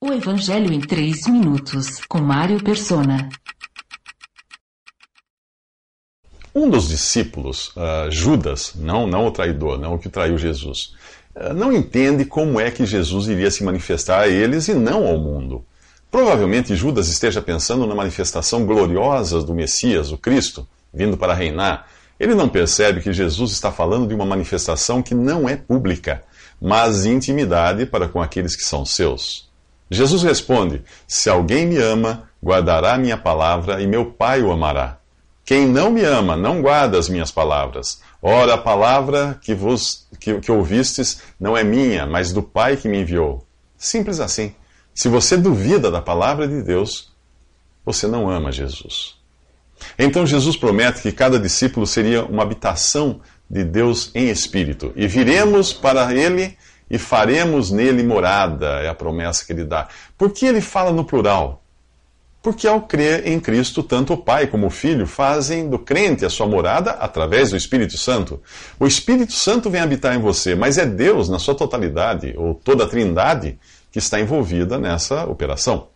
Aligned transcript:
O 0.00 0.12
Evangelho 0.12 0.72
em 0.72 0.80
3 0.80 1.26
minutos, 1.26 1.98
com 2.08 2.20
Mário 2.20 2.62
Persona. 2.62 3.28
Um 6.54 6.70
dos 6.70 6.86
discípulos, 6.86 7.72
uh, 7.76 8.08
Judas, 8.08 8.74
não, 8.76 9.08
não 9.08 9.26
o 9.26 9.32
traidor, 9.32 9.76
não 9.76 9.94
o 9.94 9.98
que 9.98 10.08
traiu 10.08 10.38
Jesus, 10.38 10.94
uh, 11.34 11.52
não 11.52 11.72
entende 11.72 12.24
como 12.24 12.60
é 12.60 12.70
que 12.70 12.86
Jesus 12.86 13.26
iria 13.26 13.50
se 13.50 13.64
manifestar 13.64 14.20
a 14.20 14.28
eles 14.28 14.68
e 14.68 14.74
não 14.74 15.04
ao 15.04 15.18
mundo. 15.18 15.64
Provavelmente 16.12 16.76
Judas 16.76 17.08
esteja 17.08 17.42
pensando 17.42 17.84
na 17.84 17.94
manifestação 17.96 18.64
gloriosa 18.64 19.42
do 19.42 19.52
Messias, 19.52 20.12
o 20.12 20.16
Cristo, 20.16 20.64
vindo 20.94 21.16
para 21.16 21.34
reinar. 21.34 21.88
Ele 22.20 22.36
não 22.36 22.48
percebe 22.48 23.00
que 23.00 23.12
Jesus 23.12 23.50
está 23.50 23.72
falando 23.72 24.06
de 24.06 24.14
uma 24.14 24.24
manifestação 24.24 25.02
que 25.02 25.12
não 25.12 25.48
é 25.48 25.56
pública, 25.56 26.22
mas 26.62 27.04
intimidade 27.04 27.84
para 27.84 28.06
com 28.06 28.22
aqueles 28.22 28.54
que 28.54 28.62
são 28.62 28.84
seus. 28.84 29.47
Jesus 29.90 30.22
responde: 30.22 30.82
Se 31.06 31.28
alguém 31.30 31.66
me 31.66 31.76
ama, 31.78 32.28
guardará 32.42 32.96
minha 32.98 33.16
palavra 33.16 33.80
e 33.80 33.86
meu 33.86 34.06
Pai 34.06 34.42
o 34.42 34.52
amará. 34.52 34.98
Quem 35.44 35.66
não 35.66 35.90
me 35.90 36.04
ama, 36.04 36.36
não 36.36 36.60
guarda 36.60 36.98
as 36.98 37.08
minhas 37.08 37.30
palavras. 37.30 38.00
Ora, 38.20 38.54
a 38.54 38.58
palavra 38.58 39.38
que, 39.40 39.54
vos, 39.54 40.06
que, 40.20 40.38
que 40.40 40.52
ouvistes 40.52 41.22
não 41.40 41.56
é 41.56 41.64
minha, 41.64 42.06
mas 42.06 42.32
do 42.32 42.42
Pai 42.42 42.76
que 42.76 42.88
me 42.88 43.00
enviou. 43.00 43.46
Simples 43.76 44.20
assim. 44.20 44.54
Se 44.94 45.08
você 45.08 45.36
duvida 45.36 45.90
da 45.90 46.02
palavra 46.02 46.46
de 46.46 46.60
Deus, 46.60 47.12
você 47.84 48.06
não 48.06 48.28
ama 48.28 48.52
Jesus. 48.52 49.16
Então 49.98 50.26
Jesus 50.26 50.56
promete 50.56 51.00
que 51.00 51.12
cada 51.12 51.38
discípulo 51.38 51.86
seria 51.86 52.24
uma 52.24 52.42
habitação 52.42 53.20
de 53.48 53.64
Deus 53.64 54.10
em 54.14 54.28
espírito. 54.28 54.92
E 54.96 55.06
viremos 55.06 55.72
para 55.72 56.12
ele 56.12 56.58
e 56.90 56.98
faremos 56.98 57.70
nele 57.70 58.02
morada, 58.02 58.80
é 58.80 58.88
a 58.88 58.94
promessa 58.94 59.44
que 59.44 59.52
ele 59.52 59.64
dá. 59.64 59.88
Por 60.16 60.30
que 60.30 60.46
ele 60.46 60.60
fala 60.60 60.92
no 60.92 61.04
plural? 61.04 61.62
Porque 62.40 62.66
ao 62.68 62.82
crer 62.82 63.26
em 63.26 63.40
Cristo, 63.40 63.82
tanto 63.82 64.12
o 64.12 64.16
Pai 64.16 64.46
como 64.46 64.68
o 64.68 64.70
Filho 64.70 65.06
fazem 65.06 65.68
do 65.68 65.78
crente 65.78 66.24
a 66.24 66.30
sua 66.30 66.46
morada 66.46 66.92
através 66.92 67.50
do 67.50 67.56
Espírito 67.56 67.98
Santo. 67.98 68.40
O 68.78 68.86
Espírito 68.86 69.32
Santo 69.32 69.68
vem 69.68 69.80
habitar 69.80 70.14
em 70.14 70.20
você, 70.20 70.54
mas 70.54 70.78
é 70.78 70.86
Deus, 70.86 71.28
na 71.28 71.38
sua 71.38 71.54
totalidade, 71.54 72.34
ou 72.36 72.54
toda 72.54 72.84
a 72.84 72.88
trindade, 72.88 73.58
que 73.90 73.98
está 73.98 74.20
envolvida 74.20 74.78
nessa 74.78 75.24
operação. 75.24 75.88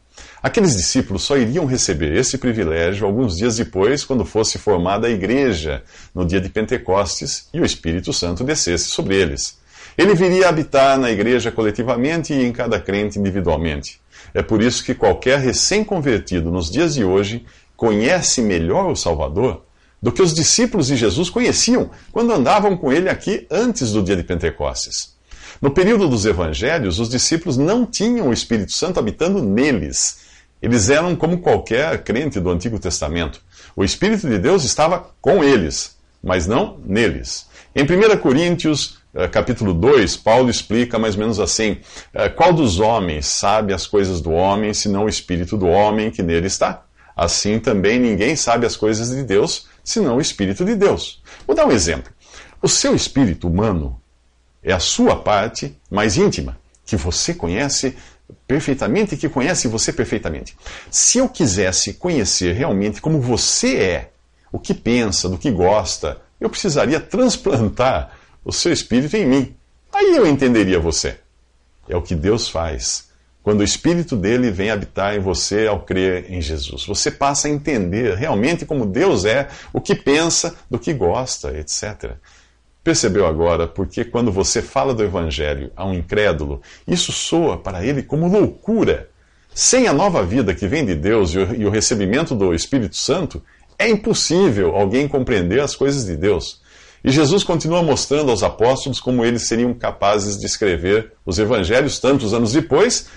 Aqueles 0.42 0.76
discípulos 0.76 1.22
só 1.22 1.36
iriam 1.36 1.64
receber 1.64 2.14
esse 2.16 2.36
privilégio 2.36 3.06
alguns 3.06 3.36
dias 3.36 3.56
depois, 3.56 4.04
quando 4.04 4.24
fosse 4.24 4.58
formada 4.58 5.06
a 5.06 5.10
igreja, 5.10 5.82
no 6.12 6.24
dia 6.24 6.40
de 6.40 6.48
Pentecostes, 6.48 7.48
e 7.54 7.60
o 7.60 7.64
Espírito 7.64 8.12
Santo 8.12 8.42
descesse 8.42 8.86
sobre 8.86 9.14
eles. 9.14 9.61
Ele 9.96 10.14
viria 10.14 10.48
habitar 10.48 10.98
na 10.98 11.10
igreja 11.10 11.52
coletivamente 11.52 12.32
e 12.32 12.44
em 12.44 12.52
cada 12.52 12.80
crente 12.80 13.18
individualmente. 13.18 14.00
É 14.34 14.42
por 14.42 14.62
isso 14.62 14.84
que 14.84 14.94
qualquer 14.94 15.38
recém-convertido 15.38 16.50
nos 16.50 16.70
dias 16.70 16.94
de 16.94 17.04
hoje 17.04 17.44
conhece 17.76 18.40
melhor 18.40 18.90
o 18.90 18.96
Salvador 18.96 19.64
do 20.02 20.10
que 20.10 20.22
os 20.22 20.34
discípulos 20.34 20.88
de 20.88 20.96
Jesus 20.96 21.30
conheciam 21.30 21.90
quando 22.10 22.32
andavam 22.32 22.76
com 22.76 22.92
ele 22.92 23.08
aqui 23.08 23.46
antes 23.50 23.92
do 23.92 24.02
dia 24.02 24.16
de 24.16 24.24
Pentecostes. 24.24 25.12
No 25.60 25.70
período 25.70 26.08
dos 26.08 26.26
evangelhos, 26.26 26.98
os 26.98 27.08
discípulos 27.08 27.56
não 27.56 27.86
tinham 27.86 28.28
o 28.28 28.32
Espírito 28.32 28.72
Santo 28.72 28.98
habitando 28.98 29.40
neles. 29.42 30.22
Eles 30.60 30.90
eram 30.90 31.14
como 31.14 31.38
qualquer 31.38 32.02
crente 32.02 32.40
do 32.40 32.50
Antigo 32.50 32.80
Testamento. 32.80 33.40
O 33.76 33.84
Espírito 33.84 34.28
de 34.28 34.38
Deus 34.38 34.64
estava 34.64 35.10
com 35.20 35.44
eles, 35.44 35.96
mas 36.22 36.46
não 36.48 36.78
neles. 36.84 37.46
Em 37.74 37.84
1 37.84 38.18
Coríntios 38.18 38.98
eh, 39.14 39.26
capítulo 39.28 39.72
2, 39.72 40.16
Paulo 40.16 40.50
explica 40.50 40.98
mais 40.98 41.14
ou 41.14 41.20
menos 41.20 41.40
assim: 41.40 41.78
eh, 42.12 42.28
Qual 42.28 42.52
dos 42.52 42.78
homens 42.78 43.26
sabe 43.26 43.72
as 43.72 43.86
coisas 43.86 44.20
do 44.20 44.30
homem, 44.30 44.74
senão 44.74 45.04
o 45.04 45.08
espírito 45.08 45.56
do 45.56 45.66
homem 45.66 46.10
que 46.10 46.22
nele 46.22 46.48
está? 46.48 46.84
Assim 47.16 47.58
também 47.58 47.98
ninguém 47.98 48.36
sabe 48.36 48.66
as 48.66 48.76
coisas 48.76 49.08
de 49.08 49.22
Deus, 49.22 49.66
senão 49.82 50.16
o 50.16 50.20
espírito 50.20 50.66
de 50.66 50.74
Deus. 50.74 51.22
Vou 51.46 51.56
dar 51.56 51.66
um 51.66 51.72
exemplo. 51.72 52.12
O 52.60 52.68
seu 52.68 52.94
espírito 52.94 53.48
humano 53.48 53.98
é 54.62 54.72
a 54.72 54.78
sua 54.78 55.16
parte 55.16 55.74
mais 55.90 56.18
íntima, 56.18 56.58
que 56.84 56.96
você 56.96 57.32
conhece 57.32 57.96
perfeitamente 58.46 59.14
e 59.14 59.18
que 59.18 59.30
conhece 59.30 59.66
você 59.66 59.94
perfeitamente. 59.94 60.56
Se 60.90 61.18
eu 61.18 61.28
quisesse 61.28 61.94
conhecer 61.94 62.54
realmente 62.54 63.00
como 63.00 63.18
você 63.18 63.76
é, 63.76 64.10
o 64.52 64.58
que 64.58 64.74
pensa, 64.74 65.28
do 65.28 65.38
que 65.38 65.50
gosta, 65.50 66.20
eu 66.42 66.50
precisaria 66.50 67.00
transplantar 67.00 68.10
o 68.44 68.52
seu 68.52 68.72
espírito 68.72 69.16
em 69.16 69.26
mim. 69.26 69.54
Aí 69.92 70.16
eu 70.16 70.26
entenderia 70.26 70.80
você. 70.80 71.16
É 71.88 71.96
o 71.96 72.02
que 72.02 72.14
Deus 72.14 72.48
faz. 72.48 73.10
Quando 73.42 73.60
o 73.60 73.64
espírito 73.64 74.16
dele 74.16 74.50
vem 74.50 74.70
habitar 74.70 75.16
em 75.16 75.20
você 75.20 75.66
ao 75.66 75.80
crer 75.80 76.30
em 76.30 76.40
Jesus, 76.40 76.86
você 76.86 77.10
passa 77.10 77.48
a 77.48 77.50
entender 77.50 78.16
realmente 78.16 78.64
como 78.64 78.86
Deus 78.86 79.24
é, 79.24 79.48
o 79.72 79.80
que 79.80 79.96
pensa, 79.96 80.56
do 80.70 80.78
que 80.78 80.92
gosta, 80.92 81.52
etc. 81.58 82.12
Percebeu 82.84 83.26
agora 83.26 83.66
porque 83.66 84.04
quando 84.04 84.30
você 84.30 84.62
fala 84.62 84.94
do 84.94 85.02
evangelho 85.02 85.72
a 85.76 85.84
um 85.84 85.92
incrédulo, 85.92 86.62
isso 86.86 87.10
soa 87.10 87.58
para 87.58 87.84
ele 87.84 88.02
como 88.02 88.28
loucura. 88.28 89.08
Sem 89.54 89.86
a 89.86 89.92
nova 89.92 90.24
vida 90.24 90.54
que 90.54 90.66
vem 90.66 90.84
de 90.84 90.94
Deus 90.94 91.34
e 91.34 91.64
o 91.64 91.70
recebimento 91.70 92.34
do 92.34 92.54
Espírito 92.54 92.96
Santo, 92.96 93.42
é 93.82 93.90
impossível 93.90 94.76
alguém 94.76 95.08
compreender 95.08 95.60
as 95.60 95.74
coisas 95.74 96.06
de 96.06 96.16
Deus. 96.16 96.60
E 97.04 97.10
Jesus 97.10 97.42
continua 97.42 97.82
mostrando 97.82 98.30
aos 98.30 98.42
apóstolos 98.42 99.00
como 99.00 99.24
eles 99.24 99.48
seriam 99.48 99.74
capazes 99.74 100.38
de 100.38 100.46
escrever 100.46 101.12
os 101.26 101.38
evangelhos 101.38 101.98
tantos 101.98 102.32
anos 102.32 102.52
depois, 102.52 103.08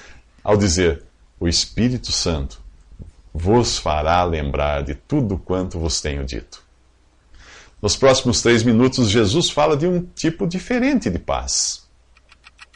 ao 0.43 0.57
dizer: 0.57 1.03
O 1.39 1.47
Espírito 1.47 2.11
Santo 2.11 2.59
vos 3.33 3.77
fará 3.77 4.23
lembrar 4.23 4.81
de 4.81 4.95
tudo 4.95 5.37
quanto 5.37 5.77
vos 5.77 6.01
tenho 6.01 6.25
dito. 6.25 6.63
Nos 7.81 7.95
próximos 7.95 8.41
três 8.41 8.63
minutos, 8.63 9.09
Jesus 9.09 9.49
fala 9.49 9.77
de 9.77 9.85
um 9.85 10.01
tipo 10.15 10.47
diferente 10.47 11.09
de 11.09 11.19
paz. 11.19 11.83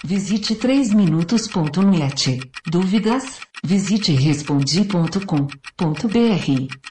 Visite 0.04 0.56
3minutos.net. 0.56 2.40
Dúvidas? 2.68 3.40
Visite 3.64 4.14
respondi.com.br. 4.14 6.89